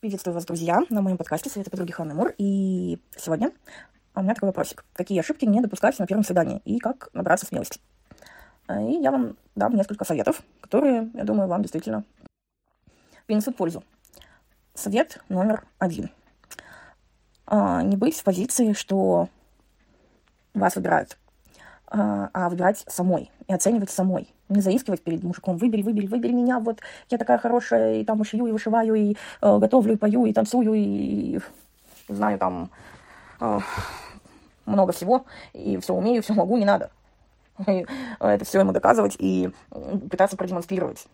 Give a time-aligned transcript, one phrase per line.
[0.00, 2.32] Приветствую вас, друзья, на моем подкасте «Советы подруги Ханны Мур».
[2.38, 3.52] И сегодня
[4.14, 4.82] у меня такой вопросик.
[4.94, 7.82] Какие ошибки не допускать на первом свидании и как набраться смелости?
[8.70, 12.04] И я вам дам несколько советов, которые, я думаю, вам действительно
[13.26, 13.84] принесут пользу.
[14.72, 16.08] Совет номер один.
[17.44, 19.28] А, не быть в позиции, что
[20.54, 21.18] вас выбирают,
[21.90, 25.56] а, а выбирать самой и оценивать самой не заискивать перед мужиком.
[25.56, 29.58] Выбери, выбери, выбери меня, вот я такая хорошая, и там и и вышиваю, и э,
[29.58, 31.40] готовлю, и пою, и танцую, и, и
[32.08, 32.70] знаю там
[33.40, 33.60] э,
[34.66, 36.90] много всего, и все умею, все могу, не надо.
[37.66, 37.86] И
[38.18, 39.50] это все ему доказывать и
[40.10, 41.06] пытаться продемонстрировать.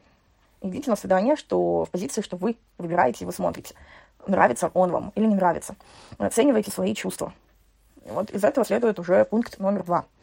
[0.63, 3.75] Идите на свидание, что в позиции, что вы выбираете, вы смотрите,
[4.27, 5.75] нравится он вам или не нравится.
[6.19, 7.33] Оценивайте свои чувства.
[8.07, 10.05] Вот из этого следует уже пункт номер два–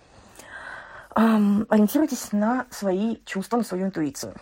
[1.16, 4.36] эм, ориентируйтесь на свои чувства, на свою интуицию.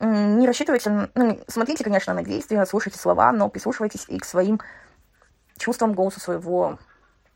[0.00, 4.60] Не рассчитывайте, ну, смотрите, конечно, на действия, слушайте слова, но прислушивайтесь и к своим
[5.58, 6.78] чувствам, голосу своего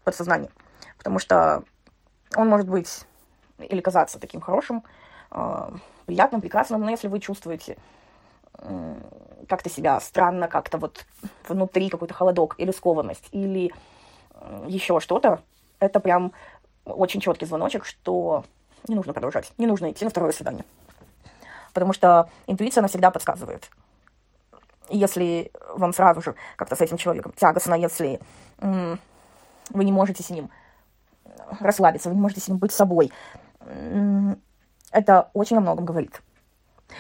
[0.05, 0.51] подсознания.
[0.97, 1.63] Потому что
[2.35, 3.05] он может быть
[3.59, 4.85] или казаться таким хорошим,
[5.31, 5.71] э,
[6.07, 7.77] приятным, прекрасным, но если вы чувствуете
[8.55, 8.95] э,
[9.49, 11.05] как-то себя странно, как-то вот
[11.49, 13.73] внутри какой-то холодок или скованность, или
[14.67, 15.43] еще что-то,
[15.81, 16.33] это прям
[16.93, 18.45] очень четкий звоночек, что
[18.87, 20.65] не нужно продолжать, не нужно идти на второе свидание.
[21.73, 23.71] Потому что интуиция, она всегда подсказывает.
[24.89, 28.21] Если вам сразу же как-то с этим человеком тягостно, если
[28.59, 28.99] вы
[29.85, 30.51] не можете с ним
[31.61, 33.13] расслабиться, вы не можете с ним быть собой,
[34.91, 36.23] это очень о многом говорит.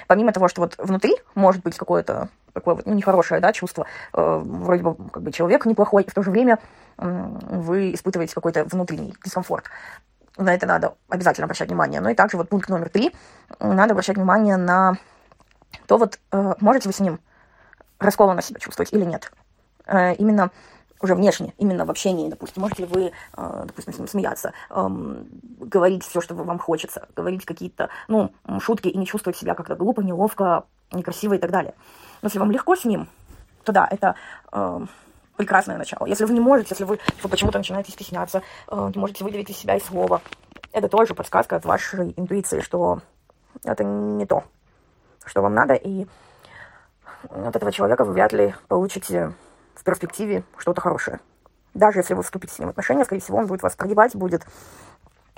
[0.06, 2.28] Помимо того, что вот внутри может быть какое-то
[2.58, 6.14] такое вот ну, нехорошее да, чувство, э, вроде бы как бы человек неплохой, и в
[6.14, 6.58] то же время
[6.96, 9.66] вы испытываете какой-то внутренний дискомфорт.
[10.36, 12.00] На это надо обязательно обращать внимание.
[12.00, 13.14] Ну и также вот пункт номер три.
[13.60, 14.96] Надо обращать внимание на
[15.86, 17.20] то, вот э, можете вы с ним
[17.98, 19.32] раскованно себя чувствовать или нет.
[19.86, 20.50] Э, именно
[21.00, 25.28] уже внешне, именно в общении, допустим, можете ли вы, э, допустим, с ним смеяться, эм,
[25.60, 30.00] говорить все, что вам хочется, говорить какие-то, ну, шутки и не чувствовать себя как-то глупо,
[30.00, 31.74] неловко, некрасиво и так далее.
[32.22, 33.08] Но если вам легко с ним,
[33.64, 34.14] то да, это
[34.52, 34.88] эм,
[35.36, 36.06] прекрасное начало.
[36.06, 39.56] Если вы не можете, если вы, вы почему-то начинаете стесняться, э, не можете выдавить из
[39.56, 40.20] себя и слова,
[40.72, 43.00] это тоже подсказка от вашей интуиции, что
[43.64, 44.44] это не то,
[45.24, 46.06] что вам надо, и
[47.30, 49.32] от этого человека вы вряд ли получите
[49.74, 51.20] в перспективе что-то хорошее.
[51.74, 54.46] Даже если вы вступите с ним в отношения, скорее всего, он будет вас прогибать, будет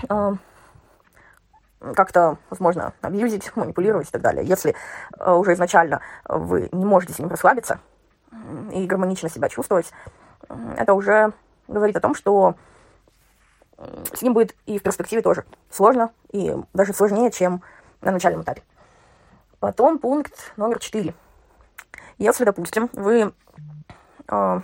[0.09, 0.33] э,
[1.95, 4.45] как-то, возможно, абьюзить, манипулировать и так далее.
[4.45, 4.75] Если
[5.19, 7.81] э, уже изначально вы не можете с ним расслабиться,
[8.73, 9.93] и гармонично себя чувствовать,
[10.77, 11.33] это уже
[11.69, 12.55] говорит о том, что
[14.13, 17.63] с ним будет и в перспективе тоже сложно, и даже сложнее, чем
[18.03, 18.63] на начальном этапе.
[19.59, 21.15] Потом пункт номер четыре.
[22.19, 23.33] Если, допустим, вы
[24.29, 24.61] э,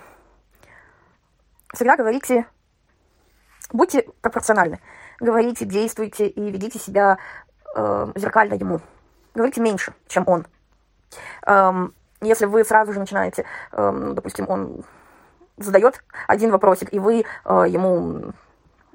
[1.73, 2.45] всегда говорите,
[3.71, 4.79] будьте пропорциональны,
[5.19, 7.17] говорите, действуйте и ведите себя
[7.75, 8.81] э, зеркально ему.
[9.33, 10.47] Говорите меньше, чем он.
[11.45, 14.83] Эм, если вы сразу же начинаете, э, допустим, он
[15.57, 18.33] задает один вопросик, и вы э, ему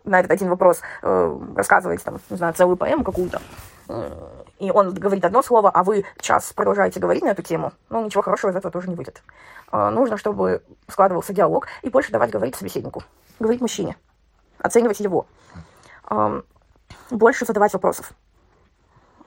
[0.05, 3.41] на этот один вопрос э, рассказываете, там, не знаю, целую поэму какую-то,
[3.89, 4.11] э,
[4.59, 8.23] и он говорит одно слово, а вы час продолжаете говорить на эту тему, ну, ничего
[8.23, 9.23] хорошего из этого тоже не выйдет.
[9.71, 13.03] Э, нужно, чтобы складывался диалог, и больше давать говорить собеседнику,
[13.39, 13.97] говорить мужчине,
[14.63, 15.27] оценивать его,
[17.11, 18.13] больше задавать вопросов.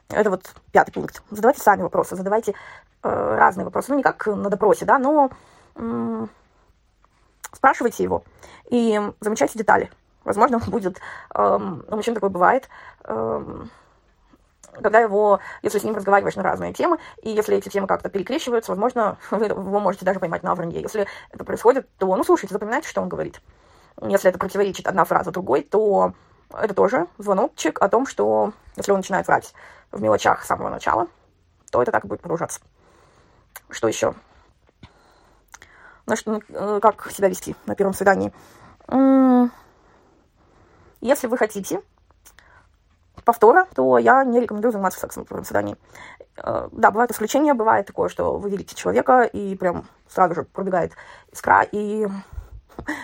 [0.10, 1.22] Это вот пятый пункт.
[1.32, 2.54] Задавайте сами вопросы, задавайте
[3.04, 3.92] э, разные вопросы.
[3.92, 5.32] Ну, не как на допросе, да, но
[7.52, 8.24] спрашивайте его
[8.70, 9.92] и замечайте детали.
[10.24, 11.00] Возможно, будет,
[11.34, 12.70] э, у мужчин такое бывает,
[14.82, 18.72] когда его, если с ним разговариваешь на разные темы, и если эти темы как-то перекрещиваются,
[18.72, 20.82] возможно, вы его можете даже поймать на вранье.
[20.82, 23.42] Если это происходит, то, ну, слушайте, запоминайте, что он говорит.
[24.02, 26.14] Если это противоречит одна фраза другой, то
[26.52, 29.54] это тоже звоночек о том, что если он начинает врать
[29.92, 31.08] в мелочах с самого начала,
[31.72, 32.60] то это так и будет продолжаться.
[33.70, 34.14] Что еще?
[36.06, 38.32] Ну, что, э, как себя вести на первом свидании?
[41.02, 41.82] Если вы хотите
[43.24, 45.78] повтора, то я не рекомендую заниматься сексом на первом свидании.
[46.38, 50.94] Э, да, бывают исключения, бывает такое, что вы видите человека, и прям сразу же пробегает
[51.32, 52.08] искра, и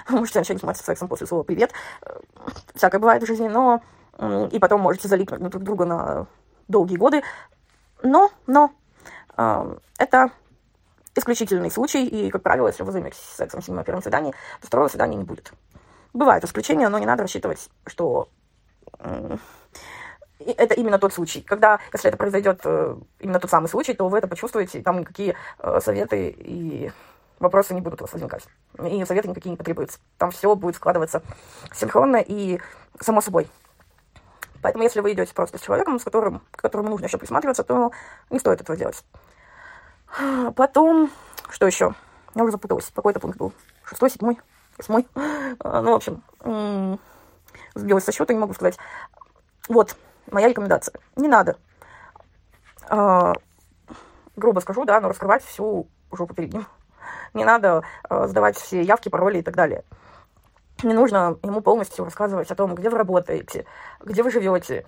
[0.10, 1.72] можете начать заниматься сексом после слова «привет».
[2.76, 3.82] Всякое бывает в жизни, но...
[4.52, 6.28] И потом можете залипнуть друг друга на
[6.68, 7.24] долгие годы.
[8.04, 8.72] Но, но,
[9.38, 10.32] э, это
[11.16, 14.68] исключительный случай, и, как правило, если вы займетесь сексом с ним на первом свидании, то
[14.68, 15.54] второго свидания не будет.
[16.14, 18.30] Бывают исключения, но не надо рассчитывать, что
[20.46, 21.42] это именно тот случай.
[21.42, 25.36] Когда, если это произойдет э, именно тот самый случай, то вы это почувствуете, там никакие
[25.60, 26.92] э, советы и
[27.42, 28.48] вопросы не будут у вас возникать.
[28.84, 30.00] И советы никакие не потребуются.
[30.18, 31.22] Там все будет складываться
[31.74, 32.60] синхронно и
[33.00, 33.50] само собой.
[34.62, 37.92] Поэтому, если вы идете просто с человеком, с которым, к которому нужно еще присматриваться, то
[38.30, 39.04] не стоит этого делать.
[40.56, 41.10] Потом,
[41.50, 41.96] что еще?
[42.36, 42.92] Я уже запуталась.
[42.94, 43.54] Какой-то пункт был?
[43.84, 44.40] Шестой, седьмой,
[44.78, 45.08] восьмой?
[45.16, 46.24] Ну, в общем,
[47.74, 48.78] сбилась со счета, не могу сказать.
[49.68, 49.96] Вот,
[50.32, 50.94] моя рекомендация.
[51.16, 51.58] Не надо,
[52.88, 53.34] а,
[54.36, 56.66] грубо скажу, да, но раскрывать всю жопу перед ним.
[57.34, 59.84] Не надо а, сдавать все явки, пароли и так далее.
[60.84, 63.66] Не нужно ему полностью рассказывать о том, где вы работаете,
[64.00, 64.86] где вы живете,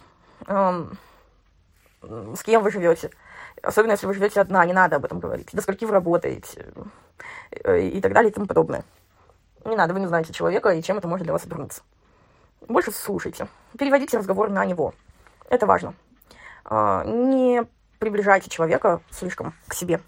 [0.47, 0.97] эм,
[2.01, 3.11] с кем вы живете.
[3.61, 5.49] Особенно, если вы живете одна, не надо об этом говорить.
[5.53, 6.65] До скольки вы работаете
[7.51, 8.83] э, и так далее и тому подобное.
[9.65, 11.83] Не надо, вы не знаете человека и чем это может для вас обернуться.
[12.67, 13.47] Больше слушайте.
[13.77, 14.93] Переводите разговор на него.
[15.49, 15.93] Это важно.
[16.65, 17.65] А, не
[17.99, 20.01] приближайте человека слишком к себе.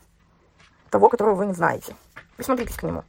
[0.90, 1.96] Того, которого вы не знаете.
[2.38, 3.04] Присмотритесь к нему.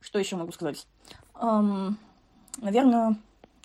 [0.00, 0.86] Что еще могу сказать?
[1.40, 1.98] Эм,
[2.58, 3.16] наверное,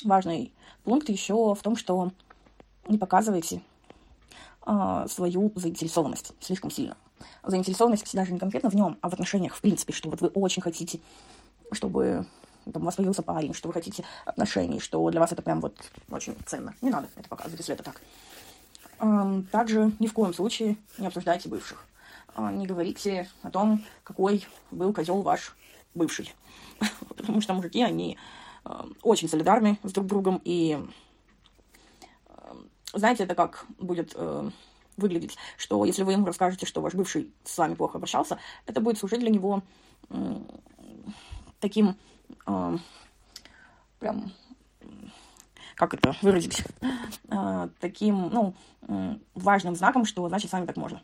[0.03, 0.51] важный
[0.83, 2.11] пункт еще в том, что
[2.87, 3.61] не показывайте
[4.65, 6.97] э, свою заинтересованность слишком сильно.
[7.43, 10.63] Заинтересованность даже не конкретно в нем, а в отношениях, в принципе, что вот вы очень
[10.63, 10.99] хотите,
[11.71, 12.25] чтобы
[12.71, 15.75] там, у вас появился парень, что вы хотите отношений, что для вас это прям вот
[16.09, 16.73] очень ценно.
[16.81, 18.01] Не надо это показывать, если это так.
[18.99, 21.85] Эм, также ни в коем случае не обсуждайте бывших.
[22.35, 25.55] Э, не говорите о том, какой был козел ваш
[25.93, 26.33] бывший.
[27.09, 28.17] Потому что мужики, они
[28.65, 30.41] э, очень солидарны с друг другом.
[30.43, 30.79] И
[32.27, 32.53] э,
[32.93, 34.15] знаете, это как будет
[34.97, 38.37] выглядеть, что если вы ему расскажете, что ваш бывший с вами плохо обращался,
[38.67, 39.63] это будет служить для него
[41.59, 41.95] таким
[42.45, 44.31] прям
[45.75, 46.63] как это выразить,
[47.79, 48.53] таким, ну,
[49.33, 51.01] важным знаком, что, значит, с вами так можно.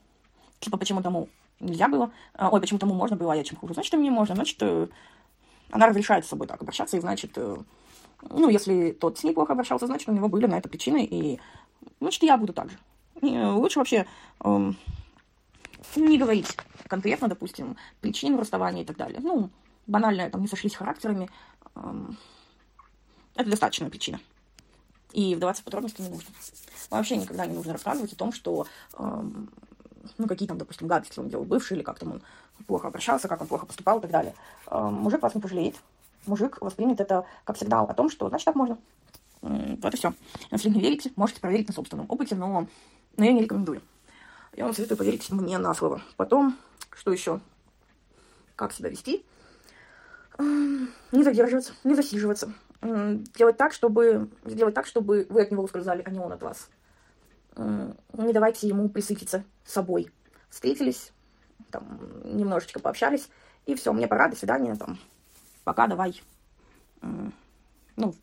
[0.59, 3.73] Типа, почему тому нельзя было, э, ой, почему тому можно было, а я чем хуже.
[3.73, 4.87] Значит, мне можно, значит, э,
[5.71, 7.57] она разрешает с собой так обращаться, и значит, э,
[8.29, 11.39] ну, если тот с ней плохо обращался, значит, у него были на это причины, и
[11.99, 12.77] значит, я буду так же.
[13.21, 14.05] И э, лучше вообще
[14.43, 14.71] э,
[15.95, 16.57] не говорить
[16.87, 19.19] конкретно, допустим, причину расставания и так далее.
[19.21, 19.49] Ну,
[19.85, 21.29] банально, там, не сошлись характерами.
[21.75, 22.09] Э,
[23.35, 24.19] это достаточная причина.
[25.13, 26.29] И вдаваться в подробности не нужно.
[26.89, 29.21] Вообще никогда не нужно рассказывать о том, что э,
[30.17, 32.21] ну, какие там, допустим, гадости он делал бывший, или как там он
[32.65, 34.33] плохо обращался, как он плохо поступал и так далее.
[34.67, 35.75] Э, мужик вас не пожалеет.
[36.25, 38.77] Мужик воспримет это как сигнал о том, что значит так можно.
[39.41, 40.13] Вот и все.
[40.51, 42.67] Если не верите, можете проверить на собственном опыте, но,
[43.17, 43.81] но я не рекомендую.
[44.55, 46.01] Я вам советую поверить мне на слово.
[46.17, 46.57] Потом,
[46.91, 47.39] что еще?
[48.55, 49.23] Как себя вести?
[50.39, 52.51] Не задерживаться, не засиживаться.
[52.81, 56.69] Делать так, чтобы, сделать так, чтобы вы от него ускользали, а не он от вас
[57.57, 60.11] не давайте ему присытиться собой.
[60.49, 61.11] Встретились,
[61.71, 63.29] там, немножечко пообщались,
[63.65, 64.97] и все, мне пора, до свидания, там,
[65.63, 66.21] пока, давай.
[67.01, 68.15] Ну,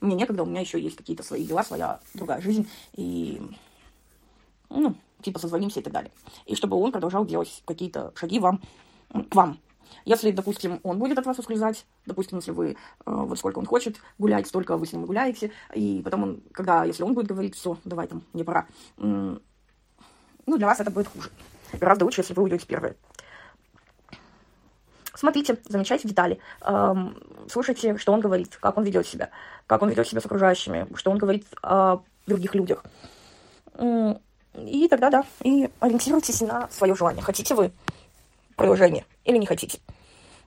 [0.00, 3.42] мне некогда, у меня еще есть какие-то свои дела, своя другая жизнь, и,
[4.70, 6.12] ну, типа, созвонимся и так далее.
[6.46, 8.62] И чтобы он продолжал делать какие-то шаги вам,
[9.10, 9.58] к вам,
[10.04, 12.74] если, допустим, он будет от вас ускользать, допустим, если вы, э,
[13.04, 17.02] вот сколько он хочет гулять, столько вы с ним гуляете, и потом он, когда, если
[17.02, 21.30] он будет говорить, все, давай там, мне пора, ну, для вас это будет хуже.
[21.74, 22.96] Гораздо лучше, если вы уйдете первые.
[25.14, 27.20] Смотрите, замечайте детали, эм,
[27.50, 29.30] слушайте, что он говорит, как он ведет себя,
[29.66, 32.84] как он ведет себя с окружающими, что он говорит о других людях.
[34.54, 37.22] И тогда, да, и ориентируйтесь на свое желание.
[37.22, 37.72] Хотите вы
[38.56, 39.78] продолжение или не хотите.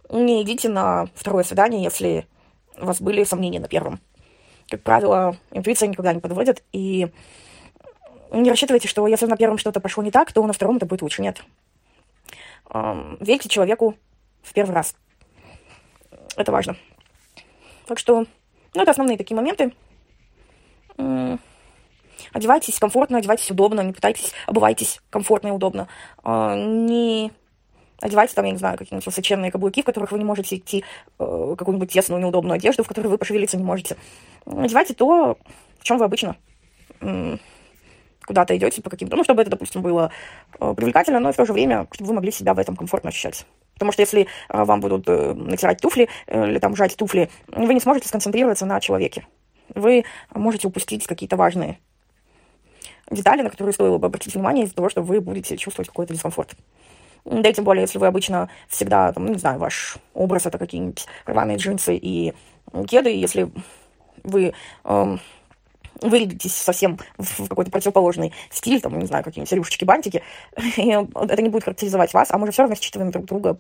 [0.10, 2.28] Не идите на второе свидание, если
[2.78, 4.02] у вас были сомнения на первом.
[4.70, 7.10] Как правило, интуиция никогда не подводит, и
[8.32, 11.02] не рассчитывайте, что если на первом что-то пошло не так, то на втором это будет
[11.02, 11.22] лучше.
[11.22, 11.44] Нет.
[12.74, 13.96] Верьте человеку
[14.42, 14.96] в первый раз.
[16.36, 16.76] Это важно.
[17.86, 18.26] Так что,
[18.74, 19.74] ну, это основные такие моменты.
[22.34, 25.88] Одевайтесь комфортно, одевайтесь удобно, не пытайтесь, обувайтесь комфортно и удобно.
[26.24, 27.32] А, не
[28.02, 30.84] одевайте там, я не знаю, какие-нибудь высоченные каблуки, в которых вы не можете идти,
[31.20, 33.96] э, какую-нибудь тесную, неудобную одежду, в которой вы пошевелиться не можете.
[34.46, 35.38] Одевайте то,
[35.80, 36.36] в чем вы обычно
[37.00, 37.38] э,
[38.26, 40.12] куда-то идете по каким-то, ну, чтобы это, допустим, было
[40.60, 43.10] э, привлекательно, но и в то же время, чтобы вы могли себя в этом комфортно
[43.10, 43.46] ощущать.
[43.76, 47.74] Потому что если э, вам будут э, натирать туфли э, или там жать туфли, вы
[47.74, 49.26] не сможете сконцентрироваться на человеке.
[49.74, 51.80] Вы можете упустить какие-то важные
[53.10, 56.56] детали, на которые стоило бы обратить внимание из-за того, что вы будете чувствовать какой-то дискомфорт.
[57.26, 60.58] Да и тем более, если вы обычно всегда, там, ну, не знаю, ваш образ это
[60.58, 62.34] какие-нибудь рваные джинсы и
[62.88, 63.52] кеды, если
[64.24, 64.54] вы
[64.86, 65.20] эм,
[66.02, 70.24] вырядитесь совсем в какой-то противоположный стиль, там, не знаю, какие-нибудь рюшечки, бантики,
[70.56, 73.58] это не будет характеризовать вас, а мы же все равно считываем друг друга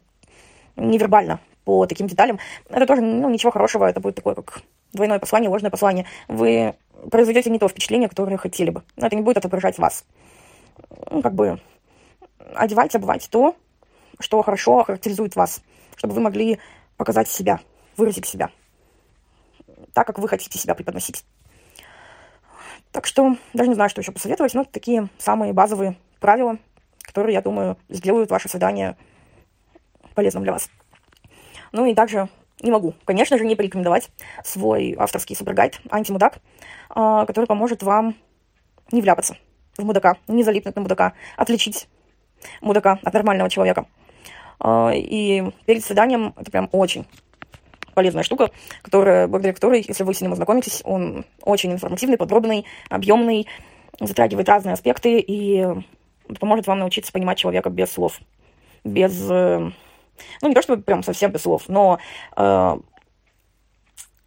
[0.75, 2.39] невербально по таким деталям.
[2.69, 4.61] Это тоже, ну, ничего хорошего, это будет такое, как
[4.93, 6.05] двойное послание, ложное послание.
[6.27, 6.75] Вы
[7.09, 8.83] произведете не то впечатление, которое хотели бы.
[8.95, 10.05] Но это не будет отображать вас.
[11.09, 11.59] Ну, как бы
[12.55, 13.55] одевайте, обувайте то,
[14.19, 15.61] что хорошо характеризует вас,
[15.95, 16.59] чтобы вы могли
[16.97, 17.59] показать себя,
[17.97, 18.51] выразить себя
[19.93, 21.25] так, как вы хотите себя преподносить.
[22.91, 26.57] Так что даже не знаю, что еще посоветовать, но такие самые базовые правила,
[27.01, 28.97] которые, я думаю, сделают ваше свидание
[30.13, 30.69] полезным для вас.
[31.71, 32.27] Ну и также
[32.61, 34.09] не могу, конечно же, не порекомендовать
[34.43, 36.39] свой авторский супергайд «Антимудак»,
[36.89, 38.15] а, который поможет вам
[38.91, 39.37] не вляпаться
[39.77, 41.87] в мудака, не залипнуть на мудака, отличить
[42.61, 43.85] мудака от нормального человека.
[44.59, 47.05] А, и перед свиданием это прям очень
[47.93, 53.47] полезная штука, которая, благодаря которой, если вы с ним ознакомитесь, он очень информативный, подробный, объемный,
[53.99, 55.65] затрагивает разные аспекты и
[56.39, 58.19] поможет вам научиться понимать человека без слов,
[58.83, 59.71] без, э,
[60.41, 61.99] ну не то чтобы прям совсем без слов, но
[62.37, 62.77] э,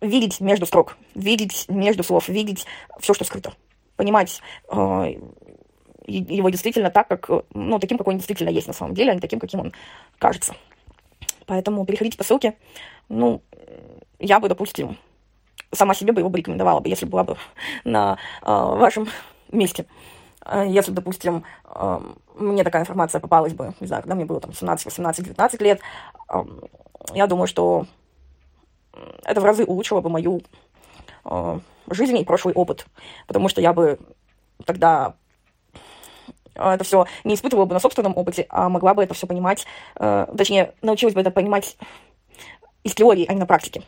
[0.00, 2.66] видеть между строк, видеть между слов, видеть
[3.00, 3.54] все, что скрыто,
[3.96, 4.40] понимать
[4.70, 5.14] э,
[6.06, 9.20] его действительно так, как, ну, таким, какой он действительно есть на самом деле, а не
[9.20, 9.72] таким, каким он
[10.18, 10.54] кажется.
[11.46, 12.56] Поэтому переходите по ссылке.
[13.08, 13.42] Ну,
[14.18, 14.96] я бы, допустим,
[15.72, 17.36] сама себе бы его бы рекомендовала бы, если была бы
[17.84, 19.08] на э, вашем
[19.50, 19.86] месте.
[20.40, 22.00] А если, допустим, э,
[22.36, 25.80] мне такая информация попалась бы, не знаю, когда мне было там 17, 18, 19 лет,
[26.28, 26.44] э,
[27.14, 27.86] я думаю, что
[29.24, 30.42] это в разы улучшило бы мою
[31.24, 31.58] э,
[31.90, 32.86] жизнь и прошлый опыт,
[33.26, 33.98] потому что я бы
[34.64, 35.14] тогда
[36.54, 40.26] это все не испытывала бы на собственном опыте, а могла бы это все понимать, э,
[40.36, 41.76] точнее, научилась бы это понимать
[42.82, 43.82] из теории, а не на практике.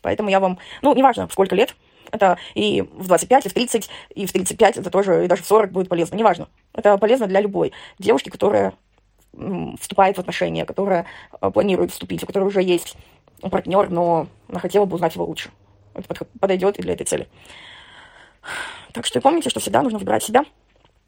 [0.00, 1.74] Поэтому я вам, ну, неважно, сколько лет,
[2.12, 5.46] это и в 25, и в 30, и в 35, это тоже, и даже в
[5.46, 6.48] 40 будет полезно, неважно.
[6.72, 8.74] Это полезно для любой девушки, которая
[9.80, 11.06] вступает в отношения, которая
[11.40, 12.96] э, планирует вступить, у которой уже есть
[13.42, 15.50] партнер, но она хотела бы узнать его лучше.
[15.94, 17.28] Это подойдет и для этой цели.
[18.92, 20.44] Так что помните, что всегда нужно выбирать себя.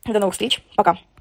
[0.04, 0.62] До новых встреч.
[0.76, 0.98] Пока.